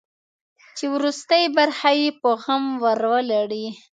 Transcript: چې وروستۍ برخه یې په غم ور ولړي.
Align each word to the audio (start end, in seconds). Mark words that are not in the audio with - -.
چې 0.77 0.85
وروستۍ 0.95 1.43
برخه 1.57 1.89
یې 1.99 2.09
په 2.21 2.29
غم 2.41 2.63
ور 2.83 2.99
ولړي. 3.11 3.65